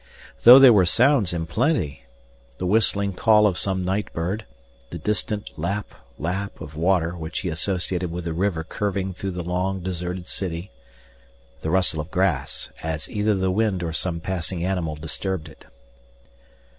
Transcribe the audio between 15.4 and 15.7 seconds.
it.